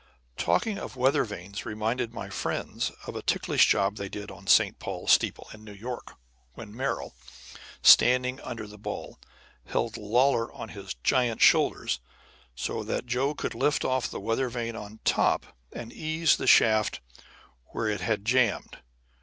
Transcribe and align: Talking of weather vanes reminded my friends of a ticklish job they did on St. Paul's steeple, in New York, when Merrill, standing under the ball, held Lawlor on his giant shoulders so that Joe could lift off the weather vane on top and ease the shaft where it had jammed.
Talking 0.37 0.79
of 0.79 0.95
weather 0.95 1.23
vanes 1.25 1.63
reminded 1.63 2.11
my 2.11 2.31
friends 2.31 2.91
of 3.05 3.15
a 3.15 3.21
ticklish 3.21 3.67
job 3.67 3.97
they 3.97 4.09
did 4.09 4.31
on 4.31 4.47
St. 4.47 4.79
Paul's 4.79 5.11
steeple, 5.11 5.47
in 5.53 5.63
New 5.63 5.73
York, 5.75 6.13
when 6.55 6.75
Merrill, 6.75 7.13
standing 7.83 8.39
under 8.41 8.65
the 8.65 8.79
ball, 8.79 9.19
held 9.67 9.97
Lawlor 9.97 10.51
on 10.53 10.69
his 10.69 10.95
giant 11.03 11.39
shoulders 11.39 11.99
so 12.55 12.81
that 12.83 13.05
Joe 13.05 13.35
could 13.35 13.53
lift 13.53 13.85
off 13.85 14.09
the 14.09 14.19
weather 14.19 14.49
vane 14.49 14.75
on 14.75 15.01
top 15.05 15.45
and 15.71 15.93
ease 15.93 16.37
the 16.37 16.47
shaft 16.47 16.99
where 17.65 17.87
it 17.87 18.01
had 18.01 18.25
jammed. 18.25 18.77